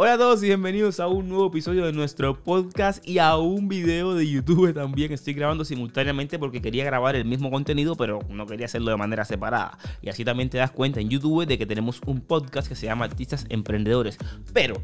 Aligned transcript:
Hola 0.00 0.12
a 0.12 0.16
todos 0.16 0.40
y 0.44 0.46
bienvenidos 0.46 1.00
a 1.00 1.08
un 1.08 1.28
nuevo 1.28 1.48
episodio 1.48 1.84
de 1.84 1.92
nuestro 1.92 2.40
podcast 2.40 3.04
y 3.04 3.18
a 3.18 3.36
un 3.36 3.66
video 3.66 4.14
de 4.14 4.30
YouTube 4.30 4.72
también. 4.72 5.10
Estoy 5.10 5.34
grabando 5.34 5.64
simultáneamente 5.64 6.38
porque 6.38 6.62
quería 6.62 6.84
grabar 6.84 7.16
el 7.16 7.24
mismo 7.24 7.50
contenido, 7.50 7.96
pero 7.96 8.20
no 8.30 8.46
quería 8.46 8.66
hacerlo 8.66 8.92
de 8.92 8.96
manera 8.96 9.24
separada. 9.24 9.76
Y 10.00 10.08
así 10.08 10.24
también 10.24 10.50
te 10.50 10.58
das 10.58 10.70
cuenta 10.70 11.00
en 11.00 11.08
YouTube 11.08 11.46
de 11.46 11.58
que 11.58 11.66
tenemos 11.66 12.00
un 12.06 12.20
podcast 12.20 12.68
que 12.68 12.76
se 12.76 12.86
llama 12.86 13.06
Artistas 13.06 13.44
Emprendedores. 13.48 14.18
Pero 14.52 14.76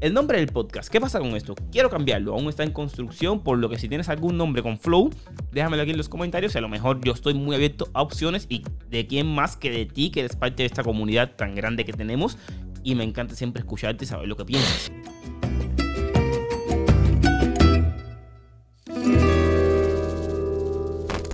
el 0.00 0.14
nombre 0.14 0.38
del 0.38 0.46
podcast, 0.46 0.92
¿qué 0.92 1.00
pasa 1.00 1.18
con 1.18 1.34
esto? 1.34 1.56
Quiero 1.72 1.90
cambiarlo, 1.90 2.32
aún 2.32 2.48
está 2.48 2.62
en 2.62 2.70
construcción, 2.70 3.42
por 3.42 3.58
lo 3.58 3.68
que 3.68 3.80
si 3.80 3.88
tienes 3.88 4.08
algún 4.08 4.36
nombre 4.36 4.62
con 4.62 4.78
flow, 4.78 5.10
déjamelo 5.50 5.82
aquí 5.82 5.90
en 5.90 5.98
los 5.98 6.08
comentarios. 6.08 6.54
A 6.54 6.60
lo 6.60 6.68
mejor 6.68 7.00
yo 7.04 7.12
estoy 7.12 7.34
muy 7.34 7.56
abierto 7.56 7.88
a 7.94 8.02
opciones 8.02 8.46
y 8.48 8.62
de 8.90 9.08
quién 9.08 9.26
más 9.26 9.56
que 9.56 9.72
de 9.72 9.86
ti, 9.86 10.10
que 10.10 10.20
eres 10.20 10.36
parte 10.36 10.62
de 10.62 10.66
esta 10.68 10.84
comunidad 10.84 11.34
tan 11.34 11.56
grande 11.56 11.84
que 11.84 11.92
tenemos 11.92 12.38
y 12.82 12.94
me 12.94 13.04
encanta 13.04 13.34
siempre 13.34 13.60
escucharte 13.60 14.04
y 14.04 14.08
saber 14.08 14.28
lo 14.28 14.36
que 14.36 14.44
piensas. 14.44 14.90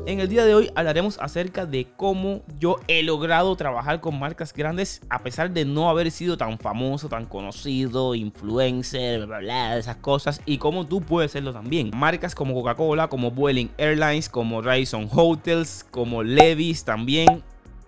En 0.09 0.21
el 0.21 0.31
día 0.31 0.47
de 0.47 0.55
hoy 0.55 0.71
hablaremos 0.75 1.19
acerca 1.21 1.67
de 1.67 1.87
cómo 1.97 2.41
yo 2.59 2.81
he 2.89 3.03
logrado 3.03 3.55
trabajar 3.57 4.01
con 4.01 4.19
marcas 4.19 4.55
grandes 4.55 5.03
a 5.11 5.23
pesar 5.23 5.51
de 5.51 5.67
no 5.67 5.91
haber 5.91 6.11
sido 6.11 6.39
tan 6.39 6.59
famoso, 6.59 7.11
tan 7.11 7.27
conocido, 7.27 8.15
influencer, 8.15 9.19
bla, 9.19 9.27
bla, 9.27 9.39
bla, 9.39 9.77
esas 9.77 9.97
cosas 9.97 10.41
y 10.47 10.57
cómo 10.57 10.87
tú 10.87 11.03
puedes 11.03 11.33
serlo 11.33 11.53
también. 11.53 11.91
Marcas 11.95 12.35
como 12.35 12.55
Coca-Cola, 12.55 13.09
como 13.09 13.31
Vueling 13.31 13.69
Airlines, 13.77 14.31
como 14.31 14.63
Radisson 14.63 15.09
Hotels, 15.13 15.85
como 15.91 16.23
Levis 16.23 16.85
también. 16.85 17.45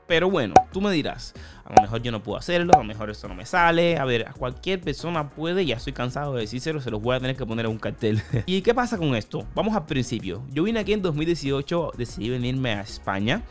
Pero 0.06 0.30
bueno, 0.30 0.54
tú 0.72 0.82
me 0.82 0.92
dirás, 0.92 1.32
a 1.70 1.76
lo 1.76 1.82
mejor 1.82 2.02
yo 2.02 2.10
no 2.12 2.22
puedo 2.22 2.38
hacerlo, 2.38 2.72
a 2.74 2.78
lo 2.78 2.84
mejor 2.84 3.10
esto 3.10 3.28
no 3.28 3.34
me 3.34 3.46
sale. 3.46 3.96
A 3.96 4.04
ver, 4.04 4.28
a 4.28 4.32
cualquier 4.32 4.80
persona 4.80 5.30
puede, 5.30 5.64
ya 5.64 5.76
estoy 5.76 5.92
cansado 5.92 6.34
de 6.34 6.42
decírselo, 6.42 6.80
se 6.80 6.90
los 6.90 7.00
voy 7.00 7.16
a 7.16 7.20
tener 7.20 7.36
que 7.36 7.46
poner 7.46 7.66
en 7.66 7.72
un 7.72 7.78
cartel. 7.78 8.20
¿Y 8.46 8.62
qué 8.62 8.74
pasa 8.74 8.98
con 8.98 9.14
esto? 9.14 9.46
Vamos 9.54 9.76
al 9.76 9.86
principio. 9.86 10.44
Yo 10.50 10.64
vine 10.64 10.80
aquí 10.80 10.92
en 10.92 11.02
2018, 11.02 11.92
decidí 11.96 12.30
venirme 12.30 12.72
a 12.72 12.80
España. 12.80 13.42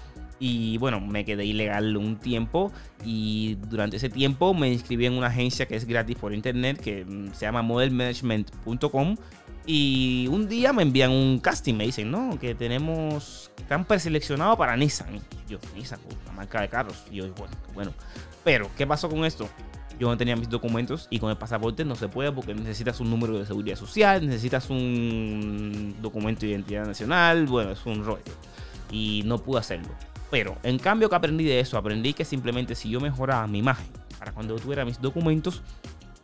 Y 0.42 0.78
bueno, 0.78 1.02
me 1.02 1.26
quedé 1.26 1.44
ilegal 1.44 1.98
un 1.98 2.18
tiempo 2.18 2.72
y 3.04 3.56
durante 3.68 3.98
ese 3.98 4.10
tiempo 4.10 4.54
me 4.54 4.72
inscribí 4.72 5.06
en 5.06 5.14
una 5.14 5.28
agencia 5.28 5.68
que 5.68 5.76
es 5.76 5.86
gratis 5.86 6.16
por 6.16 6.34
internet 6.34 6.80
que 6.80 7.04
mm, 7.04 7.34
se 7.34 7.46
llama 7.46 7.62
modelmanagement.com 7.62 9.18
y 9.66 10.28
un 10.32 10.48
día 10.48 10.74
me 10.74 10.84
envían 10.84 11.12
un 11.12 11.40
casting, 11.40 11.76
me 11.76 11.86
dicen, 11.86 12.10
no, 12.10 12.40
que 12.40 12.56
tenemos, 12.56 13.52
están 13.58 13.86
preseleccionados 13.86 14.58
para 14.58 14.76
Nissan. 14.76 15.20
Yo, 15.48 15.60
Nissan, 15.76 16.00
la 16.26 16.32
marca 16.32 16.62
de 16.62 16.70
carros. 16.70 17.04
Y 17.12 17.18
yo, 17.18 17.34
bueno, 17.34 17.54
bueno. 17.74 17.94
Pero, 18.44 18.70
¿qué 18.76 18.88
pasó 18.88 19.10
con 19.10 19.26
esto? 19.26 19.50
Yo 20.00 20.08
no 20.08 20.18
tenía 20.18 20.36
mis 20.36 20.50
documentos 20.50 21.08
y 21.10 21.20
con 21.20 21.30
el 21.30 21.38
pasaporte 21.38 21.84
no 21.84 21.96
se 21.96 22.08
puede 22.08 22.32
porque 22.32 22.54
necesitas 22.56 23.00
un 23.02 23.10
número 23.10 23.38
de 23.38 23.46
seguridad 23.46 23.76
social, 23.76 24.26
necesitas 24.26 24.70
un 24.70 25.96
documento 26.02 26.42
de 26.42 26.54
identidad 26.54 26.86
nacional, 26.86 27.46
bueno, 27.46 27.72
es 27.72 27.86
un 27.86 28.06
rollo. 28.06 28.24
Y 28.92 29.24
no 29.26 29.38
pude 29.38 29.60
hacerlo. 29.60 29.90
Pero, 30.32 30.58
en 30.64 30.80
cambio, 30.80 31.10
que 31.10 31.16
aprendí 31.16 31.44
de 31.44 31.60
eso? 31.60 31.78
Aprendí 31.78 32.14
que 32.14 32.24
simplemente 32.24 32.76
si 32.76 32.90
yo 32.90 33.02
mejoraba 33.02 33.46
mi 33.48 33.60
imagen 33.60 33.88
para 34.18 34.32
cuando 34.32 34.56
tuviera 34.56 34.86
mis 34.86 35.02
documentos, 35.02 35.62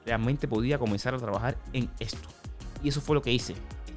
realmente 0.05 0.47
podía 0.47 0.77
comenzar 0.77 1.13
a 1.13 1.17
trabajar 1.17 1.57
en 1.73 1.89
esto. 1.99 2.29
Y 2.85 2.89
eso 2.89 3.01
fue 3.01 3.15
lo 3.15 3.23
que 3.23 3.33
hice. 3.33 3.55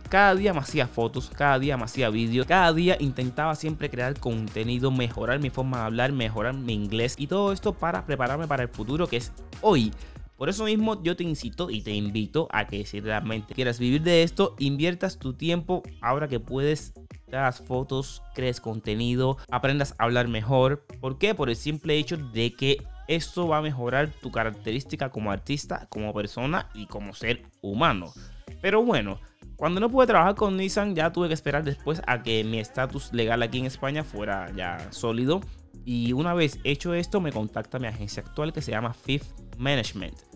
Cada 0.09 0.35
día 0.35 0.55
me 0.55 0.61
hacía 0.61 0.87
fotos, 0.87 1.31
cada 1.37 1.59
día 1.59 1.77
me 1.77 1.85
hacía 1.85 2.09
vídeos, 2.09 2.47
cada 2.47 2.73
día 2.73 2.97
intentaba 2.99 3.55
siempre 3.55 3.91
crear 3.91 4.19
contenido, 4.19 4.91
mejorar 4.91 5.41
mi 5.41 5.51
forma 5.51 5.77
de 5.77 5.85
hablar, 5.85 6.13
mejorar 6.13 6.55
mi 6.55 6.73
inglés 6.73 7.15
y 7.19 7.27
todo 7.27 7.53
esto 7.53 7.75
para 7.75 8.07
prepararme 8.07 8.49
para 8.49 8.63
el 8.63 8.71
futuro 8.71 9.07
que 9.07 9.19
es 9.19 9.31
hoy. 9.61 9.93
Por 10.39 10.49
eso 10.49 10.65
mismo 10.65 11.03
yo 11.03 11.17
te 11.17 11.25
incito 11.25 11.69
y 11.69 11.83
te 11.83 11.93
invito 11.93 12.49
a 12.51 12.67
que 12.67 12.87
si 12.87 13.01
realmente 13.01 13.53
quieras 13.53 13.79
vivir 13.79 14.01
de 14.01 14.23
esto, 14.23 14.57
inviertas 14.59 15.19
tu 15.19 15.35
tiempo 15.35 15.83
ahora 16.01 16.29
que 16.29 16.41
puedes, 16.41 16.95
hagas 17.27 17.61
fotos, 17.61 18.23
crees 18.35 18.63
contenido, 18.63 19.37
aprendas 19.51 19.95
a 19.99 20.05
hablar 20.05 20.29
mejor. 20.29 20.87
¿Por 21.01 21.19
qué? 21.19 21.35
Por 21.35 21.51
el 21.51 21.57
simple 21.57 21.99
hecho 21.99 22.17
de 22.17 22.55
que 22.55 22.79
esto 23.09 23.49
va 23.49 23.59
a 23.59 23.63
mejorar 23.63 24.09
tu 24.09 24.31
característica 24.31 25.11
como 25.11 25.31
artista, 25.31 25.87
como 25.91 26.15
persona 26.15 26.71
y 26.73 26.87
como 26.87 27.13
ser 27.13 27.43
humano. 27.61 28.15
Pero 28.61 28.85
bueno, 28.85 29.21
cuando 29.57 29.81
no 29.81 29.91
pude 29.91 30.07
trabajar 30.07 30.35
con 30.35 30.57
Nissan 30.57 30.95
ya 30.95 31.13
tuve 31.13 31.29
que 31.29 31.35
esperar 31.35 31.65
después 31.65 32.03
a 32.07 32.23
que 32.23 32.45
mi 32.45 32.61
estatus 32.61 33.13
legal 33.13 33.43
aquí 33.43 33.59
en 33.59 33.67
España 33.67 34.05
fuera 34.05 34.51
ya 34.55 34.89
sólido. 34.91 35.41
Y 35.85 36.13
una 36.13 36.35
vez 36.35 36.59
hecho 36.65 36.95
esto 36.95 37.21
me 37.21 37.33
contacta 37.33 37.79
mi 37.79 37.87
agencia 37.87 38.23
actual 38.23 38.53
que 38.53 38.63
se 38.63 38.73
llama 38.73 38.93
Fifth 38.93 39.41
Management. 39.57 40.28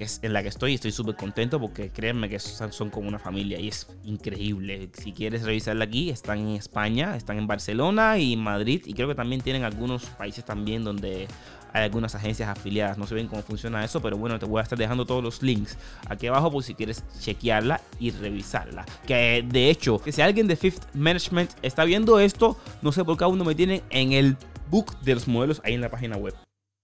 Que 0.00 0.06
en 0.22 0.32
la 0.32 0.42
que 0.42 0.48
estoy 0.48 0.72
estoy 0.72 0.92
súper 0.92 1.14
contento 1.14 1.60
porque 1.60 1.90
créanme 1.90 2.30
que 2.30 2.38
son 2.38 2.88
como 2.88 3.06
una 3.06 3.18
familia 3.18 3.60
y 3.60 3.68
es 3.68 3.86
increíble. 4.02 4.88
Si 4.94 5.12
quieres 5.12 5.42
revisarla 5.42 5.84
aquí, 5.84 6.08
están 6.08 6.38
en 6.38 6.48
España, 6.56 7.16
están 7.16 7.36
en 7.36 7.46
Barcelona 7.46 8.16
y 8.16 8.34
Madrid 8.34 8.80
y 8.86 8.94
creo 8.94 9.08
que 9.08 9.14
también 9.14 9.42
tienen 9.42 9.62
algunos 9.62 10.06
países 10.06 10.42
también 10.42 10.84
donde 10.84 11.28
hay 11.74 11.84
algunas 11.84 12.14
agencias 12.14 12.48
afiliadas. 12.48 12.96
No 12.96 13.06
sé 13.06 13.14
bien 13.14 13.26
cómo 13.26 13.42
funciona 13.42 13.84
eso, 13.84 14.00
pero 14.00 14.16
bueno, 14.16 14.38
te 14.38 14.46
voy 14.46 14.60
a 14.60 14.62
estar 14.62 14.78
dejando 14.78 15.04
todos 15.04 15.22
los 15.22 15.42
links 15.42 15.76
aquí 16.08 16.28
abajo 16.28 16.50
por 16.50 16.64
si 16.64 16.74
quieres 16.74 17.04
chequearla 17.20 17.82
y 17.98 18.10
revisarla. 18.10 18.86
Que 19.06 19.44
de 19.46 19.68
hecho, 19.68 19.98
que 19.98 20.12
si 20.12 20.22
alguien 20.22 20.46
de 20.46 20.56
Fifth 20.56 20.94
Management 20.94 21.50
está 21.60 21.84
viendo 21.84 22.18
esto, 22.20 22.56
no 22.80 22.90
sé 22.90 23.04
por 23.04 23.18
qué 23.18 23.24
aún 23.24 23.36
no 23.36 23.44
me 23.44 23.54
tienen 23.54 23.82
en 23.90 24.12
el 24.12 24.38
book 24.70 24.98
de 25.00 25.12
los 25.12 25.28
modelos 25.28 25.60
ahí 25.62 25.74
en 25.74 25.82
la 25.82 25.90
página 25.90 26.16
web. 26.16 26.34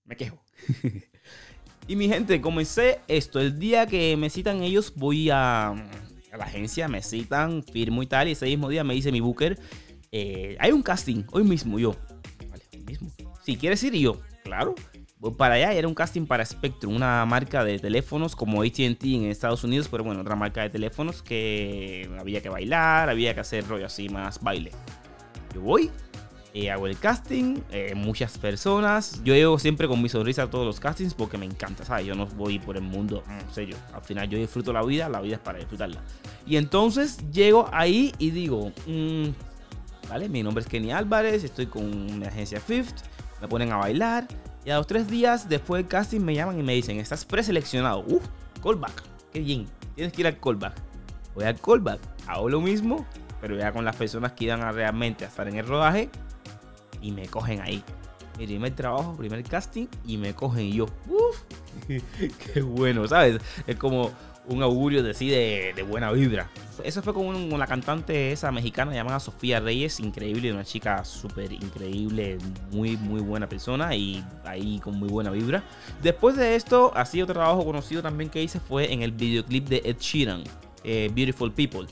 Me 0.04 0.18
quejo. 0.18 0.38
y 1.88 1.96
mi 1.96 2.08
gente, 2.08 2.40
comencé 2.40 3.00
esto. 3.08 3.40
El 3.40 3.58
día 3.58 3.86
que 3.86 4.16
me 4.16 4.30
citan 4.30 4.62
ellos, 4.62 4.92
voy 4.96 5.30
a, 5.30 5.68
a 5.70 6.36
la 6.36 6.44
agencia, 6.44 6.88
me 6.88 7.02
citan, 7.02 7.62
firmo 7.62 8.02
y 8.02 8.06
tal. 8.06 8.28
Y 8.28 8.32
ese 8.32 8.46
mismo 8.46 8.68
día 8.68 8.82
me 8.84 8.94
dice 8.94 9.12
mi 9.12 9.20
booker, 9.20 9.58
eh, 10.12 10.56
hay 10.58 10.72
un 10.72 10.82
casting 10.82 11.24
hoy 11.30 11.44
mismo. 11.44 11.78
Yo, 11.78 11.94
vale, 12.50 12.64
hoy 12.72 12.82
mismo. 12.82 13.10
Si 13.44 13.56
quieres 13.56 13.82
ir, 13.84 13.94
yo, 13.94 14.20
claro. 14.42 14.74
Voy 15.18 15.32
para 15.32 15.54
allá 15.54 15.72
era 15.72 15.88
un 15.88 15.94
casting 15.94 16.26
para 16.26 16.44
Spectrum, 16.44 16.94
una 16.94 17.24
marca 17.24 17.64
de 17.64 17.78
teléfonos 17.78 18.36
como 18.36 18.62
ATT 18.62 19.02
en 19.04 19.24
Estados 19.24 19.64
Unidos, 19.64 19.88
pero 19.90 20.04
bueno, 20.04 20.20
otra 20.20 20.36
marca 20.36 20.62
de 20.62 20.68
teléfonos 20.68 21.22
que 21.22 22.10
había 22.18 22.42
que 22.42 22.50
bailar, 22.50 23.08
había 23.08 23.32
que 23.32 23.40
hacer 23.40 23.66
rollo 23.66 23.86
así 23.86 24.10
más 24.10 24.42
baile. 24.42 24.72
Yo 25.54 25.62
voy, 25.62 25.90
eh, 26.58 26.70
hago 26.70 26.86
el 26.86 26.98
casting, 26.98 27.58
eh, 27.70 27.94
muchas 27.94 28.38
personas. 28.38 29.20
Yo 29.24 29.34
llevo 29.34 29.58
siempre 29.58 29.88
con 29.88 30.00
mi 30.00 30.08
sonrisa 30.08 30.44
a 30.44 30.50
todos 30.50 30.64
los 30.64 30.80
castings 30.80 31.14
porque 31.14 31.36
me 31.36 31.46
encanta, 31.46 31.84
¿sabes? 31.84 32.06
Yo 32.06 32.14
no 32.14 32.26
voy 32.26 32.58
por 32.58 32.76
el 32.76 32.82
mundo, 32.82 33.22
en 33.28 33.54
serio. 33.54 33.76
Al 33.92 34.02
final 34.02 34.28
yo 34.28 34.38
disfruto 34.38 34.72
la 34.72 34.82
vida, 34.82 35.08
la 35.08 35.20
vida 35.20 35.36
es 35.36 35.40
para 35.40 35.58
disfrutarla. 35.58 36.00
Y 36.46 36.56
entonces 36.56 37.18
llego 37.30 37.68
ahí 37.72 38.14
y 38.18 38.30
digo, 38.30 38.72
mmm, 38.86 39.28
vale, 40.08 40.28
mi 40.28 40.42
nombre 40.42 40.62
es 40.62 40.68
Kenny 40.68 40.92
Álvarez, 40.92 41.44
estoy 41.44 41.66
con 41.66 42.18
mi 42.18 42.24
agencia 42.24 42.60
Fifth 42.60 43.02
me 43.40 43.48
ponen 43.48 43.72
a 43.72 43.76
bailar. 43.76 44.26
Y 44.64 44.70
a 44.70 44.76
los 44.78 44.86
tres 44.86 45.08
días 45.08 45.48
después 45.48 45.82
del 45.82 45.88
casting 45.88 46.20
me 46.20 46.34
llaman 46.34 46.58
y 46.58 46.62
me 46.62 46.74
dicen, 46.74 46.98
estás 46.98 47.24
preseleccionado. 47.24 48.04
Uf, 48.08 48.24
callback. 48.62 49.02
Qué 49.32 49.40
bien. 49.40 49.66
Tienes 49.94 50.12
que 50.12 50.22
ir 50.22 50.26
al 50.26 50.40
callback. 50.40 50.74
Voy 51.34 51.44
al 51.44 51.60
callback. 51.60 52.00
Hago 52.26 52.48
lo 52.48 52.60
mismo, 52.60 53.06
pero 53.40 53.56
ya 53.56 53.72
con 53.72 53.84
las 53.84 53.94
personas 53.94 54.32
que 54.32 54.44
iban 54.44 54.62
a 54.62 54.72
realmente 54.72 55.24
a 55.24 55.28
estar 55.28 55.46
en 55.46 55.56
el 55.56 55.66
rodaje. 55.66 56.10
Y 57.06 57.12
me 57.12 57.28
cogen 57.28 57.60
ahí. 57.60 57.84
Mi 58.36 58.46
primer 58.46 58.74
trabajo, 58.74 59.16
primer 59.16 59.44
casting. 59.44 59.86
Y 60.04 60.16
me 60.16 60.34
cogen 60.34 60.72
yo. 60.72 60.86
Uf, 61.08 61.42
qué 62.52 62.62
bueno, 62.62 63.06
¿sabes? 63.06 63.40
Es 63.64 63.76
como 63.76 64.10
un 64.48 64.60
augurio 64.62 65.04
de 65.04 65.14
sí 65.14 65.28
de, 65.28 65.72
de 65.76 65.82
buena 65.84 66.10
vibra. 66.10 66.50
Eso 66.82 67.00
fue 67.00 67.14
con, 67.14 67.26
un, 67.26 67.48
con, 67.48 67.60
la 67.60 67.68
cantante 67.68 68.32
esa 68.32 68.50
mexicana 68.50 68.92
llamada 68.92 69.20
Sofía 69.20 69.60
Reyes, 69.60 70.00
increíble, 70.00 70.52
una 70.52 70.64
chica 70.64 71.04
súper 71.04 71.52
increíble, 71.52 72.38
muy 72.72 72.96
muy 72.96 73.20
buena 73.20 73.48
persona 73.48 73.94
y 73.94 74.24
ahí 74.44 74.80
con 74.80 74.98
muy 74.98 75.08
buena 75.08 75.30
vibra. 75.30 75.62
Después 76.02 76.36
de 76.36 76.56
esto, 76.56 76.90
así 76.96 77.22
otro 77.22 77.34
trabajo 77.34 77.64
conocido 77.64 78.02
también 78.02 78.30
que 78.30 78.42
hice 78.42 78.58
fue 78.58 78.92
en 78.92 79.02
el 79.02 79.12
videoclip 79.12 79.68
de 79.68 79.82
Ed 79.84 79.98
Sheeran, 80.00 80.42
eh, 80.82 81.08
Beautiful 81.14 81.52
People. 81.52 81.86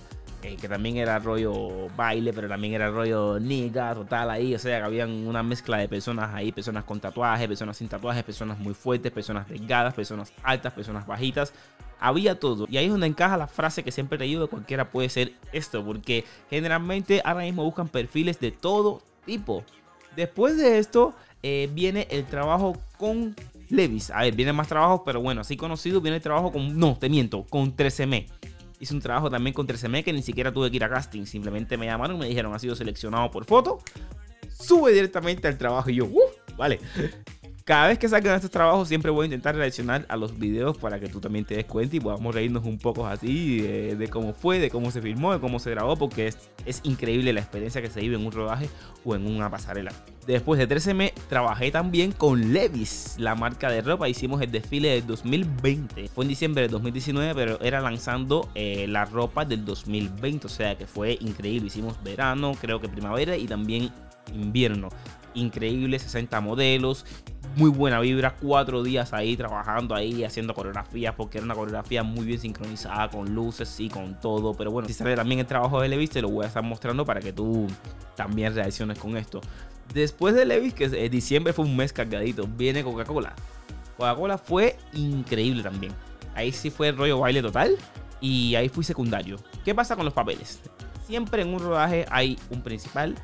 Que 0.60 0.68
también 0.68 0.98
era 0.98 1.18
rollo 1.18 1.88
baile, 1.96 2.32
pero 2.34 2.48
también 2.48 2.74
era 2.74 2.90
rollo 2.90 3.40
nigga, 3.40 3.94
total 3.94 4.28
ahí. 4.28 4.54
O 4.54 4.58
sea, 4.58 4.78
que 4.78 4.84
habían 4.84 5.26
una 5.26 5.42
mezcla 5.42 5.78
de 5.78 5.88
personas 5.88 6.34
ahí, 6.34 6.52
personas 6.52 6.84
con 6.84 7.00
tatuajes, 7.00 7.48
personas 7.48 7.78
sin 7.78 7.88
tatuajes, 7.88 8.22
personas 8.22 8.58
muy 8.58 8.74
fuertes, 8.74 9.10
personas 9.10 9.48
delgadas, 9.48 9.94
personas 9.94 10.32
altas, 10.42 10.74
personas 10.74 11.06
bajitas. 11.06 11.54
Había 11.98 12.38
todo. 12.38 12.66
Y 12.68 12.76
ahí 12.76 12.84
es 12.84 12.90
donde 12.90 13.06
encaja 13.06 13.38
la 13.38 13.46
frase 13.46 13.82
que 13.82 13.90
siempre 13.90 14.18
te 14.18 14.24
digo, 14.24 14.48
cualquiera 14.48 14.90
puede 14.90 15.08
ser 15.08 15.32
esto, 15.52 15.82
porque 15.82 16.26
generalmente 16.50 17.22
ahora 17.24 17.44
mismo 17.44 17.64
buscan 17.64 17.88
perfiles 17.88 18.38
de 18.38 18.50
todo 18.50 19.00
tipo. 19.24 19.64
Después 20.14 20.58
de 20.58 20.78
esto 20.78 21.14
eh, 21.42 21.70
viene 21.72 22.06
el 22.10 22.26
trabajo 22.26 22.76
con 22.98 23.34
Levis. 23.70 24.10
A 24.10 24.20
ver, 24.20 24.34
viene 24.34 24.52
más 24.52 24.68
trabajos, 24.68 25.00
pero 25.06 25.22
bueno, 25.22 25.40
así 25.40 25.56
conocido 25.56 26.02
viene 26.02 26.18
el 26.18 26.22
trabajo 26.22 26.52
con, 26.52 26.78
no, 26.78 26.98
te 26.98 27.08
miento, 27.08 27.44
con 27.48 27.74
13M 27.74 28.26
hice 28.84 28.94
un 28.94 29.00
trabajo 29.00 29.30
también 29.30 29.52
con 29.52 29.66
13M 29.66 30.04
que 30.04 30.12
ni 30.12 30.22
siquiera 30.22 30.52
tuve 30.52 30.70
que 30.70 30.76
ir 30.76 30.84
a 30.84 30.88
casting. 30.88 31.24
Simplemente 31.24 31.76
me 31.76 31.86
llamaron, 31.86 32.18
me 32.18 32.28
dijeron, 32.28 32.54
ha 32.54 32.58
sido 32.58 32.76
seleccionado 32.76 33.30
por 33.30 33.44
foto. 33.44 33.78
Sube 34.50 34.92
directamente 34.92 35.48
al 35.48 35.58
trabajo 35.58 35.90
y 35.90 35.96
yo, 35.96 36.04
uh, 36.04 36.20
vale. 36.56 36.78
Cada 37.66 37.88
vez 37.88 37.98
que 37.98 38.06
salgan 38.10 38.34
estos 38.34 38.50
trabajos 38.50 38.88
siempre 38.88 39.10
voy 39.10 39.22
a 39.22 39.24
intentar 39.24 39.56
reaccionar 39.56 40.04
a 40.10 40.18
los 40.18 40.38
videos 40.38 40.76
para 40.76 41.00
que 41.00 41.08
tú 41.08 41.18
también 41.18 41.46
te 41.46 41.54
des 41.54 41.64
cuenta 41.64 41.96
y 41.96 42.00
podamos 42.00 42.34
reírnos 42.34 42.62
un 42.66 42.76
poco 42.76 43.06
así 43.06 43.62
de, 43.62 44.06
cómo 44.08 44.34
fue, 44.34 44.58
de 44.58 44.68
cómo 44.68 44.90
se 44.90 45.00
filmó, 45.00 45.32
de 45.32 45.40
cómo 45.40 45.58
se 45.58 45.70
grabó, 45.70 45.96
porque 45.96 46.34
es, 46.66 46.80
increíble 46.82 47.32
la 47.32 47.40
experiencia 47.40 47.80
que 47.80 47.88
se 47.88 48.00
vive 48.00 48.16
en 48.16 48.26
un 48.26 48.32
rodaje 48.32 48.68
o 49.02 49.14
en 49.14 49.26
una 49.26 49.50
pasarela. 49.50 49.92
Después 50.26 50.58
de 50.58 50.66
13 50.66 50.92
meses 50.92 51.14
trabajé 51.30 51.70
también 51.70 52.12
con 52.12 52.52
Levis, 52.52 53.14
la 53.16 53.34
marca 53.34 53.70
de 53.70 53.80
ropa. 53.80 54.10
Hicimos 54.10 54.42
el 54.42 54.50
desfile 54.50 54.90
del 54.90 55.06
2020. 55.06 56.08
Fue 56.08 56.24
en 56.24 56.28
diciembre 56.28 56.64
del 56.64 56.70
2019, 56.70 57.34
pero 57.34 57.58
era 57.62 57.80
lanzando 57.80 58.46
eh, 58.54 58.86
la 58.88 59.06
ropa 59.06 59.46
del 59.46 59.64
2020. 59.64 60.48
O 60.48 60.50
sea 60.50 60.76
que 60.76 60.86
fue 60.86 61.16
increíble. 61.18 61.68
Hicimos 61.68 62.02
verano, 62.04 62.52
creo 62.60 62.78
que 62.78 62.90
primavera 62.90 63.38
y 63.38 63.46
también 63.46 63.90
invierno. 64.34 64.90
Increíble, 65.34 65.98
60 65.98 66.40
modelos 66.42 67.04
muy 67.56 67.70
buena 67.70 68.00
vibra, 68.00 68.34
cuatro 68.34 68.82
días 68.82 69.12
ahí 69.12 69.36
trabajando 69.36 69.94
ahí, 69.94 70.24
haciendo 70.24 70.54
coreografías, 70.54 71.14
porque 71.14 71.38
era 71.38 71.44
una 71.44 71.54
coreografía 71.54 72.02
muy 72.02 72.24
bien 72.24 72.40
sincronizada 72.40 73.08
con 73.10 73.34
luces 73.34 73.78
y 73.80 73.88
con 73.88 74.18
todo. 74.20 74.54
Pero 74.54 74.70
bueno, 74.70 74.88
si 74.88 74.94
sale 74.94 75.14
también 75.16 75.40
el 75.40 75.46
trabajo 75.46 75.80
de 75.80 75.88
Levis, 75.88 76.10
te 76.10 76.22
lo 76.22 76.28
voy 76.28 76.44
a 76.44 76.48
estar 76.48 76.62
mostrando 76.62 77.04
para 77.04 77.20
que 77.20 77.32
tú 77.32 77.66
también 78.16 78.54
reacciones 78.54 78.98
con 78.98 79.16
esto. 79.16 79.40
Después 79.92 80.34
de 80.34 80.44
Levis, 80.44 80.74
que 80.74 80.84
en 80.84 81.10
diciembre 81.10 81.52
fue 81.52 81.64
un 81.64 81.76
mes 81.76 81.92
cargadito, 81.92 82.46
viene 82.46 82.82
Coca-Cola. 82.82 83.34
Coca-Cola 83.96 84.38
fue 84.38 84.76
increíble 84.92 85.62
también. 85.62 85.92
Ahí 86.34 86.52
sí 86.52 86.70
fue 86.70 86.88
el 86.88 86.96
rollo 86.96 87.20
baile 87.20 87.42
total 87.42 87.76
y 88.20 88.54
ahí 88.54 88.68
fui 88.68 88.82
secundario. 88.82 89.36
¿Qué 89.64 89.74
pasa 89.74 89.94
con 89.94 90.04
los 90.04 90.14
papeles? 90.14 90.60
Siempre 91.06 91.42
en 91.42 91.54
un 91.54 91.60
rodaje 91.60 92.06
hay 92.10 92.38
un 92.50 92.62
principal, 92.62 93.14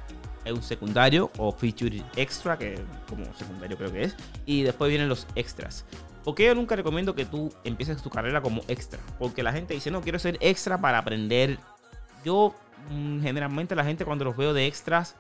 un 0.53 0.63
secundario 0.63 1.31
o 1.39 1.53
feature 1.53 2.03
extra, 2.17 2.59
que 2.59 2.79
como 3.09 3.25
secundario 3.35 3.77
creo 3.77 3.93
que 3.93 4.05
es, 4.05 4.17
y 4.47 4.63
después 4.63 4.89
vienen 4.89 5.09
los 5.09 5.27
extras. 5.35 5.85
Porque 6.25 6.45
yo 6.45 6.55
nunca 6.55 6.77
recomiendo 6.77 7.15
que 7.15 7.25
tú 7.25 7.53
empieces 7.65 8.03
tu 8.03 8.11
carrera 8.11 8.43
como 8.43 8.63
extra, 8.69 9.01
porque 9.19 9.43
la 9.43 9.53
gente 9.53 9.75
dice, 9.75 9.91
no, 9.91 10.03
quiero 10.03 10.19
ser 10.19 10.37
extra 10.41 10.81
para 10.81 10.99
aprender. 10.99 11.59
Yo, 12.25 12.55
mm, 12.91 13.23
generalmente 13.23 13.75
la 13.75 13.85
gente 13.85 14.05
cuando 14.05 14.25
los 14.25 14.37
veo 14.37 14.53
de 14.53 14.67
extras, 14.67 15.17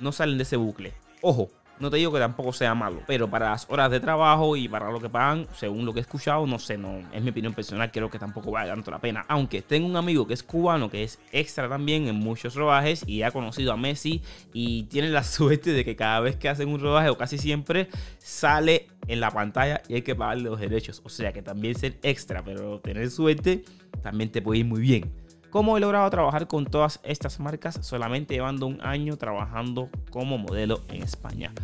no 0.00 0.12
salen 0.12 0.38
de 0.38 0.42
ese 0.42 0.56
bucle. 0.56 0.94
Ojo, 1.20 1.50
no 1.80 1.90
te 1.90 1.96
digo 1.96 2.12
que 2.12 2.18
tampoco 2.18 2.52
sea 2.52 2.74
malo, 2.74 3.02
pero 3.06 3.28
para 3.28 3.50
las 3.50 3.66
horas 3.68 3.90
de 3.90 4.00
trabajo 4.00 4.56
y 4.56 4.68
para 4.68 4.90
lo 4.90 5.00
que 5.00 5.08
pagan, 5.08 5.46
según 5.54 5.84
lo 5.84 5.92
que 5.92 6.00
he 6.00 6.02
escuchado, 6.02 6.46
no 6.46 6.58
sé, 6.58 6.76
no 6.76 7.00
es 7.12 7.22
mi 7.22 7.30
opinión 7.30 7.54
personal, 7.54 7.90
creo 7.90 8.10
que 8.10 8.18
tampoco 8.18 8.50
vale 8.50 8.70
tanto 8.70 8.90
la 8.90 8.98
pena. 8.98 9.24
Aunque 9.28 9.62
tengo 9.62 9.86
un 9.86 9.96
amigo 9.96 10.26
que 10.26 10.34
es 10.34 10.42
cubano, 10.42 10.90
que 10.90 11.04
es 11.04 11.18
extra 11.32 11.68
también 11.68 12.08
en 12.08 12.16
muchos 12.16 12.54
rodajes 12.54 13.04
y 13.06 13.22
ha 13.22 13.30
conocido 13.30 13.72
a 13.72 13.76
Messi 13.76 14.22
y 14.52 14.84
tiene 14.84 15.08
la 15.10 15.22
suerte 15.24 15.72
de 15.72 15.84
que 15.84 15.96
cada 15.96 16.20
vez 16.20 16.36
que 16.36 16.48
hacen 16.48 16.68
un 16.68 16.80
rodaje 16.80 17.10
o 17.10 17.18
casi 17.18 17.38
siempre 17.38 17.88
sale 18.18 18.88
en 19.06 19.20
la 19.20 19.30
pantalla 19.30 19.82
y 19.88 19.94
hay 19.94 20.02
que 20.02 20.14
pagarle 20.14 20.44
los 20.44 20.60
derechos. 20.60 21.00
O 21.04 21.08
sea 21.08 21.32
que 21.32 21.42
también 21.42 21.74
ser 21.74 21.98
extra, 22.02 22.42
pero 22.42 22.80
tener 22.80 23.10
suerte 23.10 23.64
también 24.02 24.30
te 24.30 24.42
puede 24.42 24.60
ir 24.60 24.66
muy 24.66 24.80
bien. 24.80 25.27
¿Cómo 25.50 25.78
he 25.78 25.80
logrado 25.80 26.10
trabajar 26.10 26.46
con 26.46 26.66
todas 26.66 27.00
estas 27.02 27.40
marcas 27.40 27.78
solamente 27.80 28.34
llevando 28.34 28.66
un 28.66 28.82
año 28.82 29.16
trabajando 29.16 29.88
como 30.10 30.36
modelo 30.36 30.82
en 30.88 31.02
España? 31.02 31.54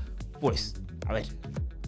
Pues, 0.40 0.80
a 1.06 1.12
ver, 1.12 1.26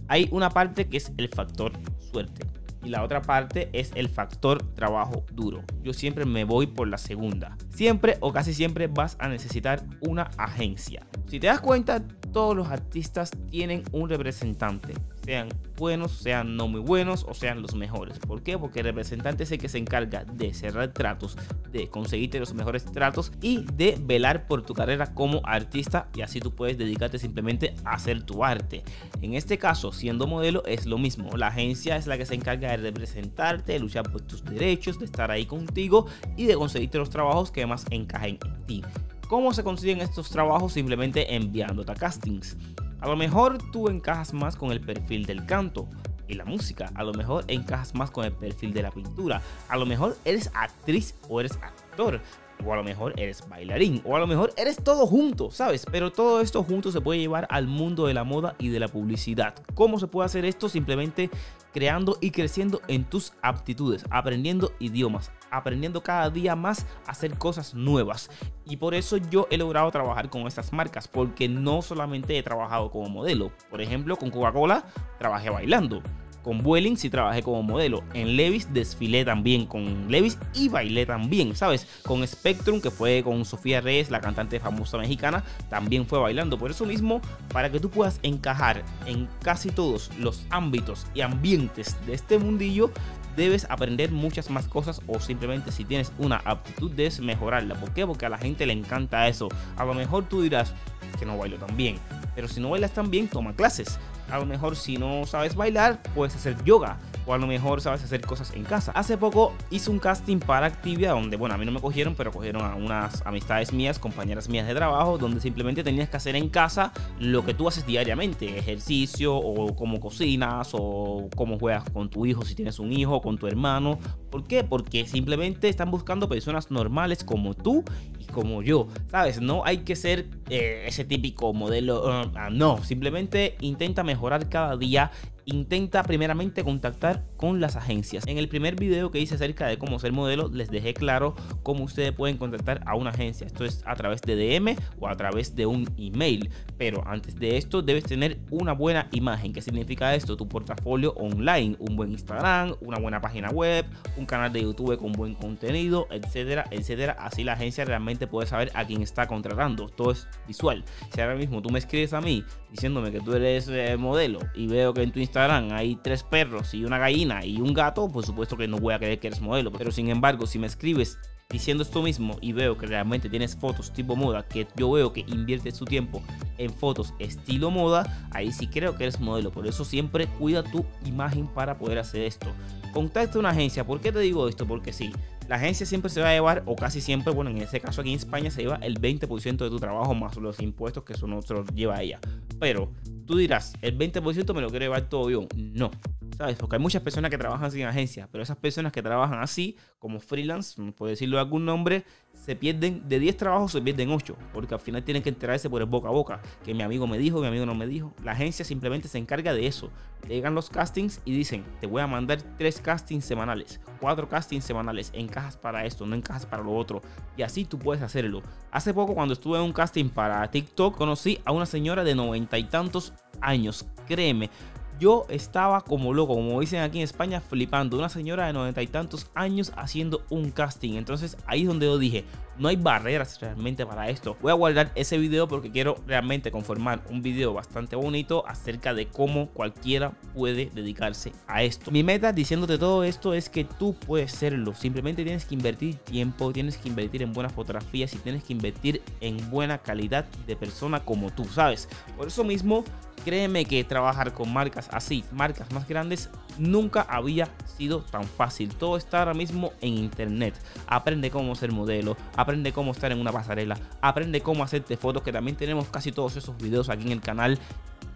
hay 0.06 0.28
una 0.30 0.50
parte 0.50 0.88
que 0.88 0.98
es 0.98 1.10
el 1.16 1.28
factor 1.28 1.72
suerte 2.10 2.46
y 2.84 2.90
la 2.90 3.02
otra 3.02 3.22
parte 3.22 3.70
es 3.72 3.92
el 3.94 4.10
factor 4.10 4.62
trabajo 4.74 5.24
duro. 5.32 5.64
Yo 5.82 5.94
siempre 5.94 6.26
me 6.26 6.44
voy 6.44 6.66
por 6.66 6.86
la 6.86 6.98
segunda. 6.98 7.56
Siempre 7.70 8.18
o 8.20 8.30
casi 8.30 8.52
siempre 8.52 8.88
vas 8.88 9.16
a 9.18 9.28
necesitar 9.28 9.82
una 10.00 10.30
agencia. 10.36 11.06
Si 11.26 11.40
te 11.40 11.46
das 11.46 11.60
cuenta, 11.60 12.02
todos 12.36 12.54
los 12.54 12.68
artistas 12.68 13.30
tienen 13.50 13.82
un 13.92 14.10
representante, 14.10 14.92
sean 15.24 15.48
buenos, 15.78 16.12
sean 16.12 16.54
no 16.54 16.68
muy 16.68 16.82
buenos 16.82 17.24
o 17.26 17.32
sean 17.32 17.62
los 17.62 17.74
mejores. 17.74 18.18
¿Por 18.18 18.42
qué? 18.42 18.58
Porque 18.58 18.80
el 18.80 18.84
representante 18.84 19.44
es 19.44 19.52
el 19.52 19.58
que 19.58 19.70
se 19.70 19.78
encarga 19.78 20.26
de 20.26 20.52
cerrar 20.52 20.92
tratos, 20.92 21.38
de 21.72 21.88
conseguirte 21.88 22.38
los 22.38 22.52
mejores 22.52 22.84
tratos 22.84 23.32
y 23.40 23.64
de 23.72 23.96
velar 23.98 24.46
por 24.46 24.60
tu 24.60 24.74
carrera 24.74 25.14
como 25.14 25.40
artista 25.44 26.10
y 26.14 26.20
así 26.20 26.38
tú 26.38 26.54
puedes 26.54 26.76
dedicarte 26.76 27.18
simplemente 27.18 27.74
a 27.86 27.94
hacer 27.94 28.22
tu 28.22 28.44
arte. 28.44 28.84
En 29.22 29.32
este 29.32 29.56
caso, 29.56 29.90
siendo 29.90 30.26
modelo 30.26 30.62
es 30.66 30.84
lo 30.84 30.98
mismo. 30.98 31.38
La 31.38 31.46
agencia 31.46 31.96
es 31.96 32.06
la 32.06 32.18
que 32.18 32.26
se 32.26 32.34
encarga 32.34 32.68
de 32.68 32.76
representarte, 32.76 33.72
de 33.72 33.78
luchar 33.78 34.12
por 34.12 34.20
tus 34.20 34.44
derechos, 34.44 34.98
de 34.98 35.06
estar 35.06 35.30
ahí 35.30 35.46
contigo 35.46 36.04
y 36.36 36.44
de 36.44 36.54
conseguirte 36.54 36.98
los 36.98 37.08
trabajos 37.08 37.50
que 37.50 37.64
más 37.64 37.86
encajen 37.88 38.38
en 38.44 38.66
ti. 38.66 38.82
¿Cómo 39.28 39.52
se 39.52 39.64
consiguen 39.64 40.00
estos 40.00 40.30
trabajos? 40.30 40.72
Simplemente 40.72 41.34
enviándote 41.34 41.90
a 41.90 41.96
castings. 41.96 42.56
A 43.00 43.08
lo 43.08 43.16
mejor 43.16 43.58
tú 43.72 43.88
encajas 43.88 44.32
más 44.32 44.54
con 44.54 44.70
el 44.70 44.80
perfil 44.80 45.26
del 45.26 45.44
canto 45.46 45.88
y 46.28 46.34
la 46.34 46.44
música. 46.44 46.92
A 46.94 47.02
lo 47.02 47.12
mejor 47.12 47.44
encajas 47.48 47.92
más 47.94 48.12
con 48.12 48.24
el 48.24 48.30
perfil 48.30 48.72
de 48.72 48.82
la 48.82 48.92
pintura. 48.92 49.42
A 49.68 49.76
lo 49.76 49.84
mejor 49.84 50.16
eres 50.24 50.50
actriz 50.54 51.16
o 51.28 51.40
eres 51.40 51.58
actor. 51.60 52.20
O 52.64 52.72
a 52.72 52.76
lo 52.76 52.84
mejor 52.84 53.18
eres 53.18 53.42
bailarín. 53.48 54.00
O 54.04 54.14
a 54.14 54.20
lo 54.20 54.28
mejor 54.28 54.54
eres 54.56 54.76
todo 54.82 55.08
junto, 55.08 55.50
¿sabes? 55.50 55.84
Pero 55.90 56.12
todo 56.12 56.40
esto 56.40 56.62
junto 56.62 56.92
se 56.92 57.00
puede 57.00 57.18
llevar 57.18 57.48
al 57.50 57.66
mundo 57.66 58.06
de 58.06 58.14
la 58.14 58.22
moda 58.22 58.54
y 58.60 58.68
de 58.68 58.78
la 58.78 58.86
publicidad. 58.86 59.54
¿Cómo 59.74 59.98
se 59.98 60.06
puede 60.06 60.26
hacer 60.26 60.44
esto? 60.44 60.68
Simplemente 60.68 61.30
creando 61.74 62.16
y 62.20 62.30
creciendo 62.30 62.80
en 62.88 63.04
tus 63.04 63.32
aptitudes, 63.42 64.04
aprendiendo 64.10 64.72
idiomas, 64.78 65.30
aprendiendo 65.50 66.02
cada 66.02 66.30
día 66.30 66.56
más 66.56 66.86
a 67.06 67.12
hacer 67.12 67.38
cosas 67.38 67.74
nuevas. 67.74 68.30
Y 68.64 68.76
por 68.76 68.94
eso 68.94 69.16
yo 69.16 69.46
he 69.50 69.58
logrado 69.58 69.90
trabajar 69.90 70.30
con 70.30 70.46
estas 70.46 70.72
marcas, 70.72 71.08
porque 71.08 71.48
no 71.48 71.82
solamente 71.82 72.38
he 72.38 72.42
trabajado 72.42 72.90
como 72.90 73.08
modelo. 73.08 73.52
Por 73.70 73.80
ejemplo, 73.80 74.16
con 74.16 74.30
Coca-Cola 74.30 74.84
trabajé 75.18 75.50
bailando. 75.50 76.02
Con 76.46 76.62
Vueling 76.62 76.96
sí 76.96 77.10
trabajé 77.10 77.42
como 77.42 77.64
modelo. 77.64 78.04
En 78.14 78.36
Levis 78.36 78.72
desfilé 78.72 79.24
también 79.24 79.66
con 79.66 80.08
Levis 80.08 80.38
y 80.54 80.68
bailé 80.68 81.04
también, 81.04 81.56
¿sabes? 81.56 81.88
Con 82.04 82.24
Spectrum, 82.24 82.80
que 82.80 82.92
fue 82.92 83.24
con 83.24 83.44
Sofía 83.44 83.80
Reyes, 83.80 84.12
la 84.12 84.20
cantante 84.20 84.60
famosa 84.60 84.96
mexicana, 84.96 85.42
también 85.68 86.06
fue 86.06 86.20
bailando. 86.20 86.56
Por 86.56 86.70
eso 86.70 86.86
mismo, 86.86 87.20
para 87.52 87.72
que 87.72 87.80
tú 87.80 87.90
puedas 87.90 88.20
encajar 88.22 88.84
en 89.06 89.28
casi 89.42 89.70
todos 89.70 90.12
los 90.20 90.46
ámbitos 90.50 91.08
y 91.16 91.22
ambientes 91.22 91.96
de 92.06 92.14
este 92.14 92.38
mundillo, 92.38 92.92
debes 93.36 93.66
aprender 93.70 94.10
muchas 94.10 94.50
más 94.50 94.66
cosas 94.66 95.00
o 95.06 95.20
simplemente 95.20 95.70
si 95.70 95.84
tienes 95.84 96.12
una 96.18 96.36
aptitud 96.44 96.90
debes 96.90 97.20
mejorarla. 97.20 97.74
¿Por 97.74 97.92
qué? 97.92 98.06
Porque 98.06 98.26
a 98.26 98.30
la 98.30 98.38
gente 98.38 98.66
le 98.66 98.72
encanta 98.72 99.28
eso. 99.28 99.48
A 99.76 99.84
lo 99.84 99.94
mejor 99.94 100.24
tú 100.24 100.42
dirás 100.42 100.74
que 101.18 101.26
no 101.26 101.38
bailo 101.38 101.56
tan 101.56 101.76
bien, 101.76 101.98
pero 102.34 102.48
si 102.48 102.60
no 102.60 102.70
bailas 102.70 102.92
tan 102.92 103.10
bien, 103.10 103.28
toma 103.28 103.54
clases. 103.54 103.98
A 104.30 104.38
lo 104.38 104.46
mejor 104.46 104.76
si 104.76 104.96
no 104.96 105.26
sabes 105.26 105.54
bailar, 105.54 106.02
puedes 106.14 106.34
hacer 106.34 106.62
yoga 106.64 106.98
o 107.26 107.34
a 107.34 107.38
lo 107.38 107.46
mejor 107.46 107.80
sabes 107.80 108.02
hacer 108.04 108.20
cosas 108.20 108.52
en 108.54 108.64
casa. 108.64 108.92
Hace 108.92 109.18
poco 109.18 109.52
hice 109.70 109.90
un 109.90 109.98
casting 109.98 110.38
para 110.38 110.66
Activia 110.66 111.10
donde, 111.10 111.36
bueno, 111.36 111.54
a 111.54 111.58
mí 111.58 111.66
no 111.66 111.72
me 111.72 111.80
cogieron, 111.80 112.14
pero 112.14 112.30
cogieron 112.30 112.62
a 112.62 112.76
unas 112.76 113.24
amistades 113.26 113.72
mías, 113.72 113.98
compañeras 113.98 114.48
mías 114.48 114.66
de 114.66 114.74
trabajo, 114.74 115.18
donde 115.18 115.40
simplemente 115.40 115.82
tenías 115.82 116.08
que 116.08 116.16
hacer 116.16 116.36
en 116.36 116.48
casa 116.48 116.92
lo 117.18 117.44
que 117.44 117.52
tú 117.52 117.68
haces 117.68 117.84
diariamente, 117.84 118.58
ejercicio 118.58 119.34
o 119.34 119.74
cómo 119.74 119.98
cocinas 120.00 120.70
o 120.72 121.28
cómo 121.34 121.58
juegas 121.58 121.84
con 121.90 122.08
tu 122.08 122.26
hijo 122.26 122.44
si 122.44 122.54
tienes 122.54 122.78
un 122.78 122.92
hijo, 122.92 123.20
con 123.20 123.38
tu 123.38 123.46
hermano. 123.46 123.98
¿Por 124.30 124.44
qué? 124.44 124.62
Porque 124.62 125.06
simplemente 125.06 125.68
están 125.68 125.90
buscando 125.90 126.28
personas 126.28 126.70
normales 126.70 127.24
como 127.24 127.54
tú 127.54 127.84
y 128.20 128.24
como 128.26 128.62
yo, 128.62 128.88
¿sabes? 129.10 129.40
No 129.40 129.64
hay 129.64 129.78
que 129.78 129.96
ser 129.96 130.28
eh, 130.48 130.84
ese 130.86 131.04
típico 131.04 131.52
modelo, 131.52 132.04
uh, 132.04 132.30
ah, 132.36 132.50
no, 132.52 132.84
simplemente 132.84 133.56
intenta 133.60 134.04
mejorar 134.04 134.15
cada 134.48 134.76
día 134.76 135.10
intenta 135.46 136.02
primeramente 136.02 136.64
contactar 136.64 137.24
con 137.36 137.60
las 137.60 137.76
agencias. 137.76 138.26
En 138.26 138.36
el 138.36 138.48
primer 138.48 138.74
video 138.74 139.10
que 139.10 139.20
hice 139.20 139.36
acerca 139.36 139.68
de 139.68 139.78
cómo 139.78 139.98
ser 139.98 140.12
modelo, 140.12 140.48
les 140.52 140.70
dejé 140.70 140.92
claro 140.92 141.34
cómo 141.62 141.84
ustedes 141.84 142.12
pueden 142.12 142.36
contactar 142.36 142.82
a 142.84 142.96
una 142.96 143.10
agencia. 143.10 143.46
Esto 143.46 143.64
es 143.64 143.82
a 143.86 143.94
través 143.94 144.20
de 144.22 144.34
DM 144.34 144.76
o 144.98 145.08
a 145.08 145.14
través 145.14 145.54
de 145.54 145.66
un 145.66 145.88
email. 145.96 146.50
Pero 146.76 147.06
antes 147.06 147.36
de 147.36 147.56
esto, 147.56 147.80
debes 147.80 148.04
tener 148.04 148.40
una 148.50 148.72
buena 148.72 149.08
imagen. 149.12 149.52
¿Qué 149.52 149.62
significa 149.62 150.14
esto? 150.14 150.36
Tu 150.36 150.48
portafolio 150.48 151.12
online, 151.14 151.76
un 151.78 151.94
buen 151.94 152.10
Instagram, 152.10 152.74
una 152.80 152.98
buena 152.98 153.20
página 153.20 153.50
web, 153.50 153.86
un 154.16 154.26
canal 154.26 154.52
de 154.52 154.62
YouTube 154.62 154.98
con 154.98 155.12
buen 155.12 155.34
contenido, 155.34 156.08
etcétera, 156.10 156.64
etcétera. 156.72 157.16
Así 157.20 157.44
la 157.44 157.52
agencia 157.52 157.84
realmente 157.84 158.26
puede 158.26 158.48
saber 158.48 158.72
a 158.74 158.84
quién 158.84 159.00
está 159.00 159.28
contratando. 159.28 159.88
Todo 159.88 160.10
es 160.10 160.26
visual. 160.48 160.84
Si 161.14 161.20
ahora 161.20 161.36
mismo 161.36 161.62
tú 161.62 161.70
me 161.70 161.78
escribes 161.78 162.12
a 162.12 162.20
mí 162.20 162.44
diciéndome 162.76 163.10
que 163.10 163.20
tú 163.20 163.32
eres 163.32 163.68
eh, 163.68 163.96
modelo 163.96 164.38
y 164.54 164.66
veo 164.66 164.92
que 164.92 165.02
en 165.02 165.10
tu 165.10 165.18
Instagram 165.18 165.72
hay 165.72 165.96
tres 165.96 166.22
perros 166.22 166.74
y 166.74 166.84
una 166.84 166.98
gallina 166.98 167.42
y 167.42 167.58
un 167.58 167.72
gato, 167.72 168.06
por 168.10 168.24
supuesto 168.24 168.54
que 168.54 168.68
no 168.68 168.76
voy 168.76 168.92
a 168.92 168.98
creer 168.98 169.18
que 169.18 169.28
eres 169.28 169.40
modelo. 169.40 169.72
Pero 169.72 169.90
sin 169.90 170.10
embargo, 170.10 170.46
si 170.46 170.58
me 170.58 170.66
escribes 170.66 171.18
diciendo 171.48 171.82
esto 171.82 172.02
mismo 172.02 172.36
y 172.42 172.52
veo 172.52 172.76
que 172.76 172.86
realmente 172.86 173.30
tienes 173.30 173.56
fotos 173.56 173.94
tipo 173.94 174.14
moda, 174.14 174.46
que 174.46 174.68
yo 174.76 174.90
veo 174.90 175.10
que 175.14 175.20
inviertes 175.20 175.78
tu 175.78 175.86
tiempo 175.86 176.22
en 176.58 176.70
fotos 176.70 177.14
estilo 177.18 177.70
moda, 177.70 178.28
ahí 178.30 178.52
sí 178.52 178.66
creo 178.66 178.94
que 178.94 179.04
eres 179.04 179.20
modelo. 179.20 179.50
Por 179.50 179.66
eso 179.66 179.82
siempre 179.82 180.26
cuida 180.26 180.62
tu 180.62 180.84
imagen 181.06 181.46
para 181.46 181.78
poder 181.78 181.98
hacer 181.98 182.22
esto. 182.22 182.48
Contacta 182.92 183.38
una 183.38 183.50
agencia. 183.50 183.86
¿Por 183.86 184.02
qué 184.02 184.12
te 184.12 184.18
digo 184.18 184.48
esto? 184.48 184.66
Porque 184.66 184.92
sí, 184.92 185.12
la 185.48 185.56
agencia 185.56 185.86
siempre 185.86 186.10
se 186.10 186.20
va 186.20 186.30
a 186.30 186.32
llevar, 186.32 186.62
o 186.66 186.76
casi 186.76 187.00
siempre, 187.00 187.32
bueno, 187.32 187.50
en 187.50 187.58
ese 187.58 187.80
caso 187.80 188.00
aquí 188.00 188.10
en 188.10 188.16
España 188.16 188.50
se 188.50 188.62
lleva 188.62 188.76
el 188.76 189.00
20% 189.00 189.56
de 189.56 189.70
tu 189.70 189.78
trabajo 189.78 190.14
más 190.14 190.36
los 190.36 190.60
impuestos 190.60 191.04
que 191.04 191.12
eso 191.12 191.26
no 191.26 191.42
se 191.42 191.54
los 191.54 191.66
lleva 191.74 192.02
ella. 192.02 192.20
Pero 192.58 192.90
tú 193.26 193.36
dirás, 193.36 193.74
el 193.82 193.98
20% 193.98 194.54
me 194.54 194.60
lo 194.60 194.70
quiero 194.70 194.84
llevar 194.84 195.08
todo 195.08 195.30
yo. 195.30 195.46
No, 195.56 195.90
¿sabes? 196.36 196.56
Porque 196.56 196.76
hay 196.76 196.82
muchas 196.82 197.02
personas 197.02 197.30
que 197.30 197.38
trabajan 197.38 197.70
sin 197.70 197.84
agencia, 197.84 198.28
pero 198.30 198.42
esas 198.42 198.56
personas 198.56 198.92
que 198.92 199.02
trabajan 199.02 199.40
así, 199.40 199.76
como 199.98 200.20
freelance, 200.20 200.80
por 200.92 201.08
decirlo 201.08 201.36
de 201.36 201.42
algún 201.42 201.64
nombre, 201.64 202.04
se 202.32 202.54
pierden, 202.54 203.08
de 203.08 203.18
10 203.18 203.36
trabajos 203.36 203.72
se 203.72 203.80
pierden 203.80 204.10
8, 204.10 204.36
porque 204.52 204.74
al 204.74 204.80
final 204.80 205.02
tienen 205.02 205.22
que 205.22 205.30
enterarse 205.30 205.70
por 205.70 205.80
el 205.80 205.88
boca 205.88 206.08
a 206.08 206.12
boca, 206.12 206.40
que 206.64 206.74
mi 206.74 206.82
amigo 206.82 207.06
me 207.06 207.18
dijo, 207.18 207.40
mi 207.40 207.46
amigo 207.46 207.64
no 207.64 207.74
me 207.74 207.86
dijo. 207.86 208.14
La 208.22 208.32
agencia 208.32 208.64
simplemente 208.64 209.08
se 209.08 209.18
encarga 209.18 209.54
de 209.54 209.66
eso. 209.66 209.90
Llegan 210.28 210.54
los 210.54 210.70
castings 210.70 211.20
y 211.24 211.32
dicen, 211.32 211.64
te 211.80 211.86
voy 211.86 212.02
a 212.02 212.06
mandar 212.06 212.42
3 212.58 212.80
castings 212.80 213.24
semanales, 213.24 213.80
4 214.00 214.28
castings 214.28 214.64
semanales, 214.64 215.10
encajas 215.14 215.56
para 215.56 215.84
esto, 215.84 216.04
no 216.04 216.16
encajas 216.16 216.46
para 216.46 216.62
lo 216.62 216.74
otro, 216.74 217.00
y 217.36 217.42
así 217.42 217.64
tú 217.64 217.78
puedes 217.78 218.02
hacerlo. 218.02 218.42
Hace 218.72 218.92
poco 218.92 219.14
cuando 219.14 219.34
estuve 219.34 219.58
en 219.58 219.64
un 219.64 219.72
casting 219.72 220.08
para 220.08 220.50
TikTok, 220.50 220.96
conocí 220.96 221.38
a 221.44 221.52
una 221.52 221.64
señora 221.64 222.02
de 222.02 222.14
noventa 222.14 222.58
y 222.58 222.64
tantos 222.64 223.12
años, 223.40 223.86
créeme, 224.06 224.50
yo 224.98 225.26
estaba 225.28 225.80
como 225.82 226.14
loco, 226.14 226.34
como 226.34 226.60
dicen 226.60 226.80
aquí 226.80 226.98
en 226.98 227.04
España, 227.04 227.40
flipando. 227.40 227.98
Una 227.98 228.08
señora 228.08 228.46
de 228.46 228.52
noventa 228.52 228.82
y 228.82 228.86
tantos 228.86 229.30
años 229.34 229.72
haciendo 229.76 230.22
un 230.30 230.50
casting. 230.50 230.94
Entonces 230.94 231.36
ahí 231.46 231.62
es 231.62 231.68
donde 231.68 231.86
yo 231.86 231.98
dije, 231.98 232.24
no 232.58 232.68
hay 232.68 232.76
barreras 232.76 233.38
realmente 233.40 233.84
para 233.84 234.08
esto. 234.08 234.36
Voy 234.40 234.50
a 234.50 234.54
guardar 234.54 234.90
ese 234.94 235.18
video 235.18 235.46
porque 235.48 235.70
quiero 235.70 235.96
realmente 236.06 236.50
conformar 236.50 237.02
un 237.10 237.22
video 237.22 237.52
bastante 237.52 237.96
bonito 237.96 238.46
acerca 238.46 238.94
de 238.94 239.08
cómo 239.08 239.48
cualquiera 239.48 240.12
puede 240.34 240.70
dedicarse 240.74 241.32
a 241.46 241.62
esto. 241.62 241.90
Mi 241.90 242.02
meta 242.02 242.32
diciéndote 242.32 242.78
todo 242.78 243.04
esto 243.04 243.34
es 243.34 243.50
que 243.50 243.64
tú 243.64 243.94
puedes 243.94 244.32
serlo. 244.32 244.74
Simplemente 244.74 245.22
tienes 245.24 245.44
que 245.44 245.54
invertir 245.54 245.96
tiempo, 245.96 246.52
tienes 246.52 246.78
que 246.78 246.88
invertir 246.88 247.22
en 247.22 247.32
buenas 247.32 247.52
fotografías 247.52 248.14
y 248.14 248.18
tienes 248.18 248.44
que 248.44 248.52
invertir 248.54 249.02
en 249.20 249.50
buena 249.50 249.78
calidad 249.78 250.24
de 250.46 250.56
persona 250.56 251.00
como 251.00 251.30
tú, 251.30 251.44
¿sabes? 251.44 251.88
Por 252.16 252.28
eso 252.28 252.44
mismo 252.44 252.84
Créeme 253.26 253.64
que 253.64 253.82
trabajar 253.82 254.32
con 254.32 254.52
marcas 254.52 254.88
así, 254.92 255.24
marcas 255.32 255.72
más 255.72 255.88
grandes, 255.88 256.30
nunca 256.58 257.00
había 257.00 257.48
sido 257.76 258.02
tan 258.02 258.22
fácil. 258.22 258.72
Todo 258.72 258.96
está 258.96 259.18
ahora 259.18 259.34
mismo 259.34 259.72
en 259.80 259.94
internet. 259.94 260.54
Aprende 260.86 261.32
cómo 261.32 261.56
ser 261.56 261.72
modelo, 261.72 262.16
aprende 262.36 262.72
cómo 262.72 262.92
estar 262.92 263.10
en 263.10 263.18
una 263.18 263.32
pasarela, 263.32 263.80
aprende 264.00 264.42
cómo 264.42 264.62
hacerte 264.62 264.96
fotos, 264.96 265.24
que 265.24 265.32
también 265.32 265.56
tenemos 265.56 265.88
casi 265.88 266.12
todos 266.12 266.36
esos 266.36 266.56
videos 266.56 266.88
aquí 266.88 267.02
en 267.02 267.10
el 267.10 267.20
canal. 267.20 267.58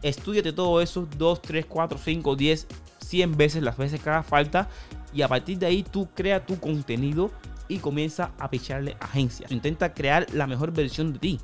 Estudiate 0.02 0.52
todo 0.52 0.81
eso 0.81 1.09
2, 1.19 1.43
3, 1.43 1.67
4, 1.67 1.99
5, 1.99 2.37
10, 2.37 2.67
100 3.05 3.37
veces, 3.37 3.64
las 3.64 3.76
veces 3.76 4.00
que 4.00 4.11
haga 4.11 4.23
falta. 4.23 4.69
Y 5.12 5.23
a 5.23 5.29
partir 5.29 5.59
de 5.59 5.67
ahí 5.67 5.83
tú 5.83 6.09
crea 6.14 6.47
tu 6.47 6.61
contenido 6.61 7.33
y 7.67 7.79
comienza 7.79 8.31
a 8.38 8.49
picharle 8.49 8.97
agencias. 9.00 9.50
Intenta 9.50 9.93
crear 9.93 10.29
la 10.33 10.47
mejor 10.47 10.73
versión 10.73 11.12
de 11.14 11.19
ti 11.19 11.40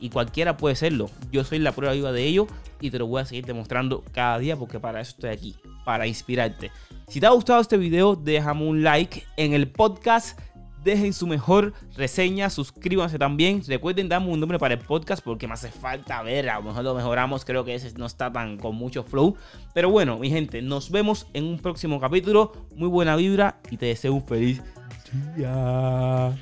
y 0.00 0.10
cualquiera 0.10 0.56
puede 0.56 0.74
serlo. 0.74 1.10
Yo 1.30 1.44
soy 1.44 1.58
la 1.58 1.72
prueba 1.72 1.94
viva 1.94 2.12
de 2.12 2.24
ello 2.24 2.46
y 2.80 2.90
te 2.90 2.98
lo 2.98 3.06
voy 3.06 3.22
a 3.22 3.26
seguir 3.26 3.46
demostrando 3.46 4.02
cada 4.12 4.38
día 4.38 4.56
porque 4.56 4.80
para 4.80 5.00
eso 5.00 5.12
estoy 5.12 5.30
aquí, 5.30 5.56
para 5.84 6.06
inspirarte. 6.06 6.70
Si 7.08 7.20
te 7.20 7.26
ha 7.26 7.30
gustado 7.30 7.60
este 7.60 7.76
video, 7.76 8.16
déjame 8.16 8.64
un 8.66 8.82
like 8.82 9.24
en 9.36 9.52
el 9.52 9.68
podcast. 9.68 10.38
Dejen 10.82 11.12
su 11.12 11.26
mejor 11.26 11.74
reseña, 11.94 12.48
suscríbanse 12.48 13.18
también. 13.18 13.62
Recuerden 13.66 14.08
darme 14.08 14.28
un 14.28 14.40
nombre 14.40 14.58
para 14.58 14.72
el 14.72 14.80
podcast 14.80 15.22
porque 15.22 15.46
me 15.46 15.52
hace 15.52 15.70
falta 15.70 16.22
ver. 16.22 16.48
A 16.48 16.56
lo 16.56 16.62
mejor 16.62 16.84
lo 16.84 16.94
mejoramos. 16.94 17.44
Creo 17.44 17.66
que 17.66 17.74
ese 17.74 17.92
no 17.98 18.06
está 18.06 18.32
tan 18.32 18.56
con 18.56 18.76
mucho 18.76 19.02
flow. 19.02 19.36
Pero 19.74 19.90
bueno, 19.90 20.18
mi 20.18 20.30
gente, 20.30 20.62
nos 20.62 20.90
vemos 20.90 21.26
en 21.34 21.44
un 21.44 21.58
próximo 21.58 22.00
capítulo. 22.00 22.52
Muy 22.76 22.88
buena 22.88 23.14
vibra 23.16 23.60
y 23.70 23.76
te 23.76 23.86
deseo 23.86 24.14
un 24.14 24.26
feliz 24.26 24.62
día. 25.36 26.32